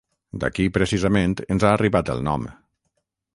[0.43, 2.49] D'aquí, precisament, ens ha arribat el nom.